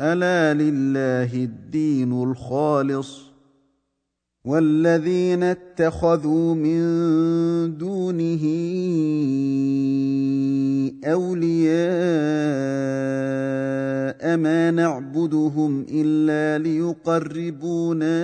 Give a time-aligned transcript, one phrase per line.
[0.00, 3.28] ألا لله الدين الخالص
[4.44, 6.82] والذين اتخذوا من
[7.78, 8.44] دونه
[11.04, 11.78] أولياء
[14.36, 18.18] ما نعبدهم إلا ليقربونا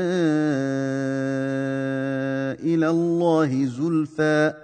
[2.53, 4.64] إلى الله زلفى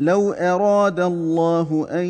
[0.00, 2.06] لو أراد الله أن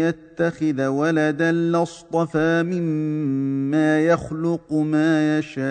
[0.00, 5.66] يتخذ ولدا لاصطفى مما يخلق ما يشاء.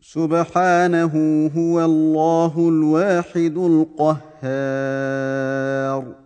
[0.00, 3.84] سبحانه هو الله الواحد
[4.46, 6.25] القهار.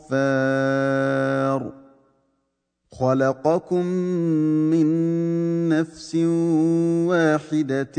[0.13, 1.81] الغفار
[2.91, 3.85] خلقكم
[4.71, 4.87] من
[5.69, 6.15] نفس
[7.07, 7.95] واحدة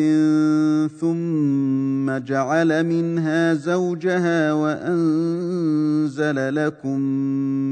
[0.88, 7.00] ثم جعل منها زوجها وأنزل لكم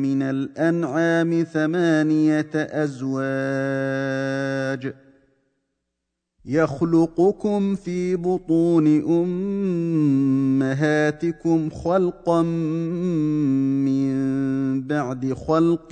[0.03, 3.21] من الأنعام ثمانية أزواج.
[6.45, 8.87] يخلقكم في بطون
[10.61, 14.11] أمهاتكم خلقا من
[14.87, 15.89] بعد خلق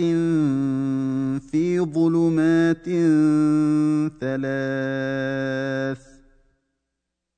[1.51, 2.85] في ظلمات
[4.21, 6.08] ثلاث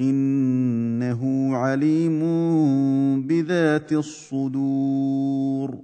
[0.00, 2.20] إنه عليم
[3.26, 5.78] بذات الصدور.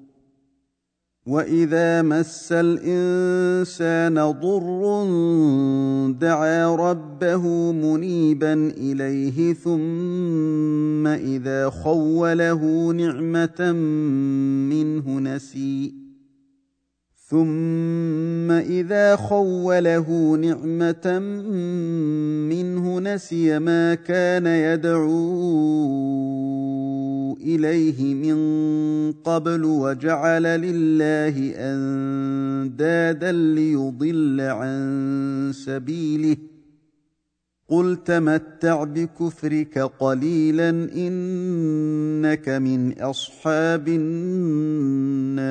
[1.26, 5.04] وإذا مس الإنسان ضر
[6.20, 13.72] دعا ربه منيبا إليه ثم إذا خوله نعمة
[14.70, 15.99] منه نسي.
[17.30, 21.18] ثم اذا خوله نعمه
[22.50, 25.10] منه نسي ما كان يدعو
[27.36, 28.38] اليه من
[29.12, 36.36] قبل وجعل لله اندادا ليضل عن سبيله
[37.68, 45.50] قل تمتع بكفرك قليلا انك من اصحاب النار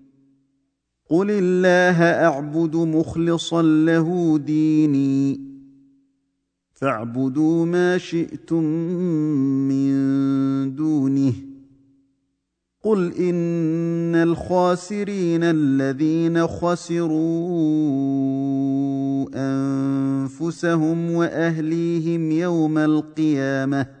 [1.11, 5.39] قل الله اعبد مخلصا له ديني
[6.73, 8.63] فاعبدوا ما شئتم
[9.67, 9.91] من
[10.75, 11.33] دونه
[12.83, 17.09] قل ان الخاسرين الذين خسروا
[19.35, 24.00] انفسهم واهليهم يوم القيامه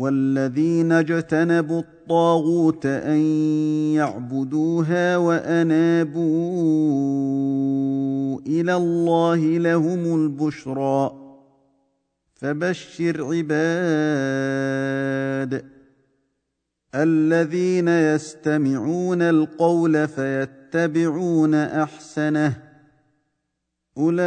[0.00, 3.18] والذين اجتنبوا الطاغوت أن
[3.94, 6.20] يعبدوها وأنابوا
[8.46, 11.12] إلى الله لهم البشرى.
[12.34, 13.60] فبشر عباد
[16.94, 22.69] الذين يستمعون القول فيتبعون أحسنه
[23.98, 24.20] اولئك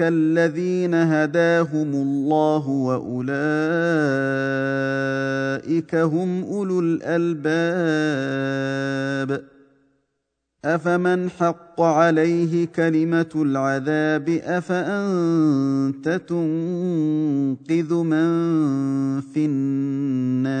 [0.00, 3.14] الذين هداهم الله واولئك
[5.94, 8.30] هم اولو الالباب
[10.64, 18.30] افمن حق عليه كلمه العذاب افانت تنقذ من
[19.20, 20.60] في النار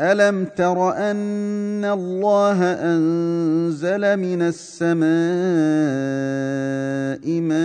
[0.00, 5.08] الم تر ان الله انزل من السماء
[7.40, 7.58] ماء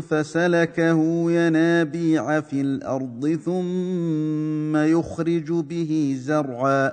[0.00, 6.92] فسلكه ينابيع في الأرض ثم يخرج به زرعا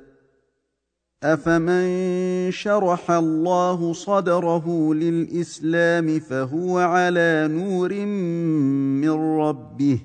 [1.23, 9.09] افمن شرح الله صدره للاسلام فهو على نور من
[9.39, 9.99] ربه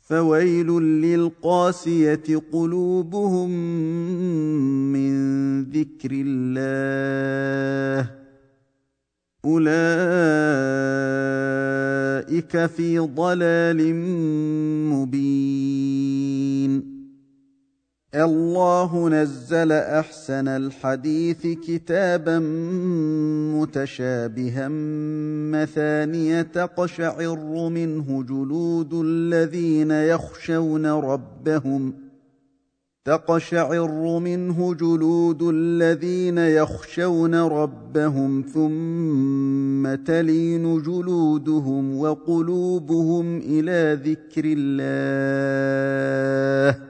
[0.00, 0.66] فويل
[1.02, 3.50] للقاسيه قلوبهم
[4.92, 5.10] من
[5.62, 8.10] ذكر الله
[9.44, 9.70] اولئك
[12.66, 13.94] في ضلال
[14.94, 16.09] مبين
[18.14, 22.38] الله نزل أحسن الحديث كتابا
[23.54, 24.68] متشابها
[25.52, 31.94] مثانية تقشعر منه جلود الذين يخشون ربهم
[33.04, 46.89] تقشعر منه جلود الذين يخشون ربهم ثم تلين جلودهم وقلوبهم إلى ذكر الله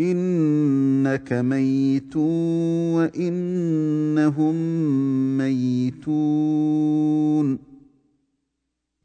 [0.00, 2.16] إنك ميت
[2.96, 4.54] وإنهم
[5.38, 6.56] ميتون.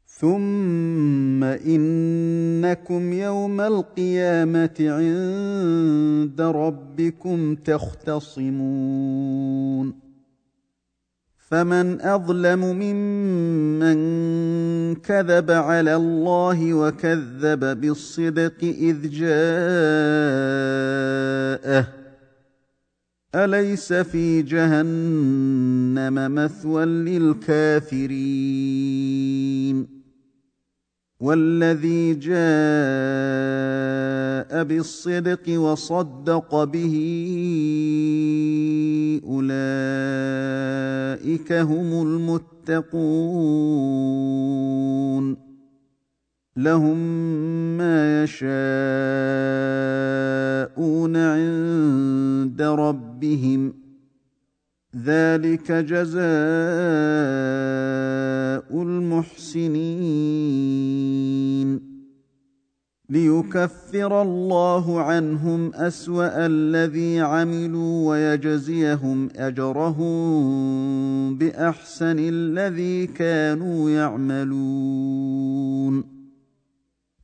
[0.06, 8.52] ثم إنكم يوم القيامة عند ربكم تختصمون.
[11.52, 13.96] فمن أظلم ممن
[14.94, 19.32] كذب على الله وكذب بالصدق إذ جاءه.
[23.34, 28.12] أليس في جهنم مثوى للكافرين؟
[31.22, 32.34] والذي جاء
[34.64, 36.94] بالصدق وصدق به
[39.24, 39.52] أولئك
[41.52, 43.12] هم المتقون.
[46.56, 46.96] لهم
[47.78, 48.46] ما يشاءون
[51.16, 53.81] عند ربهم.
[54.96, 56.22] ذلك جزاء
[58.82, 59.92] المحسنين.
[63.10, 70.14] ليكفر الله عنهم أسوأ الذي عملوا ويجزيهم أجرهم
[71.38, 75.42] بأحسن الذي كانوا يعملون.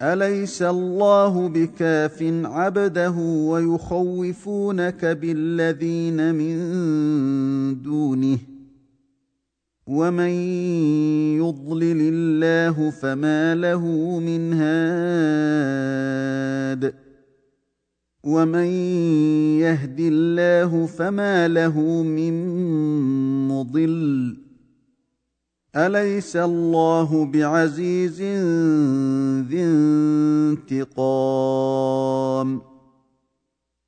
[0.02, 3.10] أليس الله بكاف عبده
[3.50, 6.58] ويخوفونك بالذين من
[7.82, 8.38] دونه؟
[9.86, 10.30] ومن
[11.38, 13.86] يضلل الله فما له
[14.18, 15.88] من هاد.
[18.24, 18.66] ومن
[19.60, 22.34] يهد الله فما له من
[23.48, 24.47] مضل.
[25.76, 28.22] أليس الله بعزيز
[29.48, 29.62] ذي
[30.72, 32.60] انتقام؟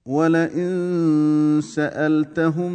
[0.07, 2.73] ولئن سألتهم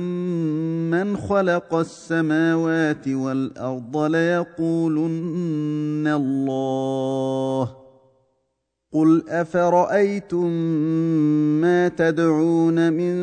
[0.91, 7.84] من خلق السماوات والأرض ليقولن الله.
[8.95, 10.47] قل افرايتم
[11.61, 13.15] ما تدعون من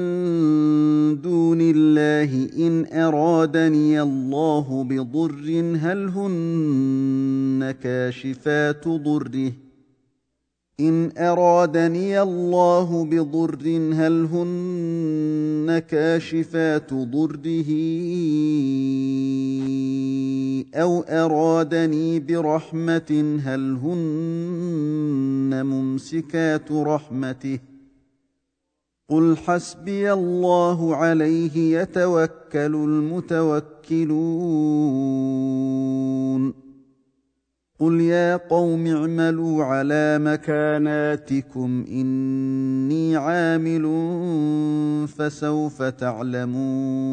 [1.20, 9.52] دون الله ان ارادني الله بضر هل هن كاشفات ضره
[10.80, 17.70] ان ارادني الله بضر هل هن كاشفات ضره
[20.74, 27.58] أو ارادني برحمه هل هن ممسكات رحمته
[29.08, 33.82] قل حسبي الله عليه يتوكل المتوكلون
[37.80, 43.82] قل يا قوم اعملوا على مكاناتكم اني عامل
[45.08, 47.12] فسوف تعلمون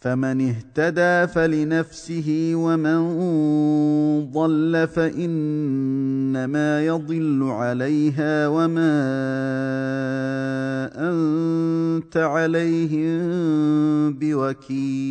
[0.00, 3.00] فمن اهتدى فلنفسه ومن
[4.32, 9.00] ضل فإنما يضل عليها وما
[10.96, 13.20] أنت عليهم
[14.12, 15.10] بوكيل.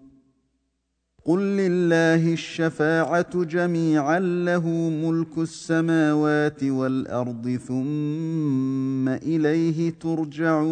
[1.31, 4.69] قل لله الشفاعه جميعا له
[5.03, 10.71] ملك السماوات والارض ثم اليه ترجعون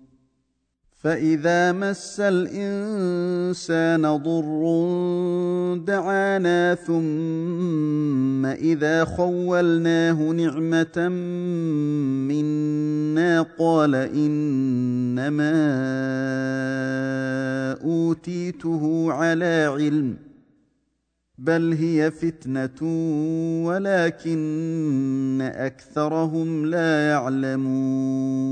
[1.01, 4.61] فاذا مس الانسان ضر
[5.85, 11.09] دعانا ثم اذا خولناه نعمه
[12.29, 15.51] منا قال انما
[17.83, 20.17] اوتيته على علم
[21.37, 22.81] بل هي فتنه
[23.65, 28.51] ولكن اكثرهم لا يعلمون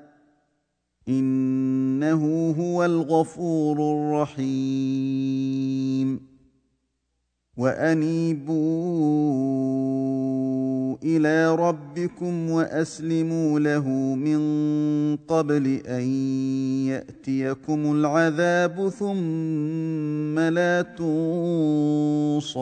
[1.07, 6.31] إنه هو الغفور الرحيم.
[7.57, 8.51] وأنيبوا
[11.03, 14.39] إلى ربكم وأسلموا له من
[15.15, 16.03] قبل أن
[16.87, 22.61] يأتيكم العذاب ثم لا تنصرون.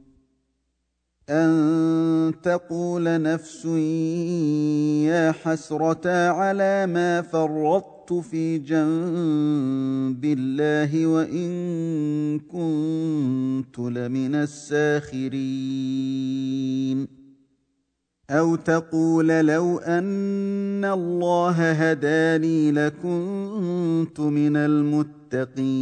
[1.29, 3.65] ان تقول نفس
[5.05, 15.41] يا حسرتا على ما فرطت في جنب الله وان كنت لمن الساخرين
[18.29, 25.81] أو تقول لو ان الله هداني لكنت من المتقين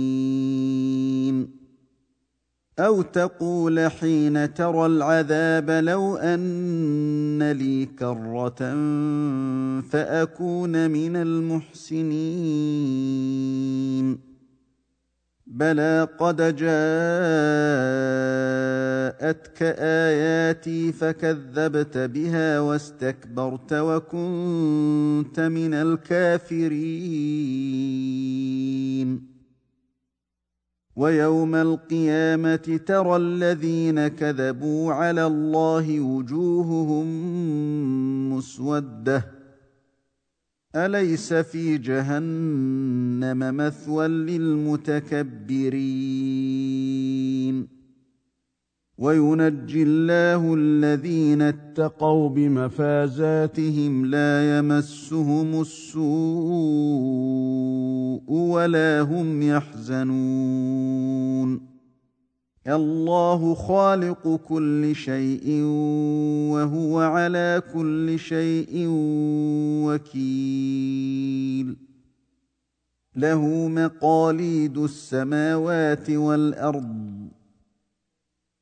[2.80, 8.60] أو تقول حين ترى العذاب لو ان لي كره
[9.82, 12.60] فاكون من المحسنين
[15.48, 16.60] بلى قد جاءتك
[19.80, 27.00] اياتي فكذبت بها واستكبرت وكنت من الكافرين
[31.00, 37.08] ويوم القيامة ترى الذين كذبوا على الله وجوههم
[38.34, 39.26] مسودة.
[40.76, 45.50] أليس في جهنم مثوى للمتكبرين؟
[48.98, 57.09] وينجي الله الذين اتقوا بمفازاتهم لا يمسهم السوء
[58.60, 60.50] ولا هم يحزنون.
[62.68, 65.64] الله خالق كل شيء
[66.54, 68.86] وهو على كل شيء
[69.86, 71.76] وكيل.
[73.16, 77.19] له مقاليد السماوات والأرض.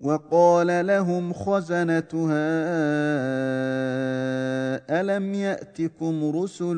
[0.00, 2.48] وقال لهم خزنتها
[5.00, 6.76] ألم يأتكم رسل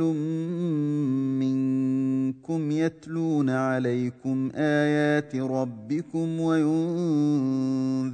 [1.40, 8.10] منكم يتلون عليكم آيات ربكم وينذرونكم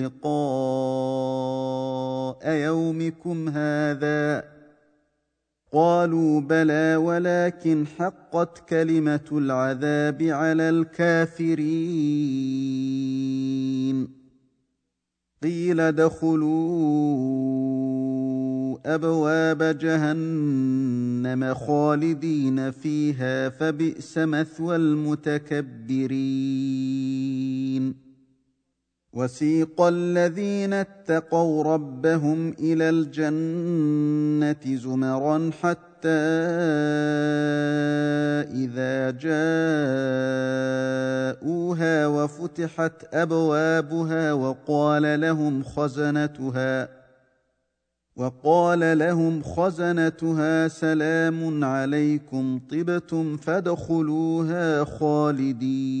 [0.00, 0.30] لقاء
[2.48, 4.44] يومكم هذا؟
[5.72, 11.60] قالوا بلى ولكن حقت كلمة العذاب على الكافرين.
[15.42, 16.50] قيل ادخلوا
[18.86, 26.10] أبواب جهنم خالدين فيها فبئس مثوى المتكبرين.
[29.12, 35.89] وسيق الذين اتقوا ربهم إلى الجنة زمرا حتى
[38.54, 39.10] إذا
[41.40, 47.00] جاءوها وفتحت أبوابها وقال لهم خزنتها
[48.16, 56.00] وقال لهم خزنتها سلام عليكم طبتم فادخلوها خالدين.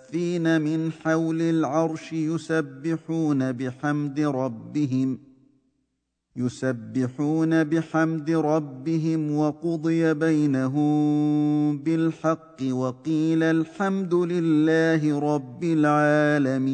[0.11, 5.19] الصافين من حول العرش يسبحون بحمد ربهم
[6.35, 16.71] يسبحون بحمد ربهم وقضي بينهم بالحق وقيل الحمد لله رب العالمين.